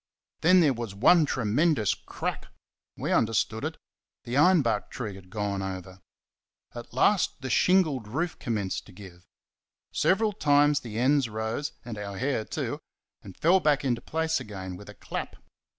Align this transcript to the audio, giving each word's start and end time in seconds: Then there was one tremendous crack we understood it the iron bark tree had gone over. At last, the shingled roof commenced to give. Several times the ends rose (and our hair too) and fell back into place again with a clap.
Then 0.41 0.61
there 0.61 0.73
was 0.73 0.95
one 0.95 1.27
tremendous 1.27 1.93
crack 1.93 2.47
we 2.97 3.11
understood 3.11 3.63
it 3.63 3.77
the 4.23 4.35
iron 4.35 4.63
bark 4.63 4.89
tree 4.89 5.13
had 5.13 5.29
gone 5.29 5.61
over. 5.61 6.01
At 6.73 6.91
last, 6.95 7.41
the 7.43 7.51
shingled 7.51 8.07
roof 8.07 8.39
commenced 8.39 8.87
to 8.87 8.93
give. 8.93 9.27
Several 9.91 10.33
times 10.33 10.79
the 10.79 10.97
ends 10.97 11.29
rose 11.29 11.73
(and 11.85 11.99
our 11.99 12.17
hair 12.17 12.43
too) 12.45 12.79
and 13.21 13.37
fell 13.37 13.59
back 13.59 13.85
into 13.85 14.01
place 14.01 14.39
again 14.39 14.75
with 14.75 14.89
a 14.89 14.95
clap. 14.95 15.35